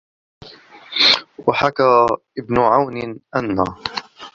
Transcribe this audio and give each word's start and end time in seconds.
وَحَكَى 1.47 2.05
ابْنُ 2.39 2.59
عَوْنٍ 2.59 3.19
أَنَّ 3.35 3.63